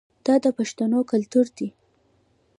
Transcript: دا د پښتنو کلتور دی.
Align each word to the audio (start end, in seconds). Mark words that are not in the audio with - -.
دا 0.25 0.35
د 0.43 0.45
پښتنو 0.57 0.99
کلتور 1.11 1.47
دی. 1.57 1.67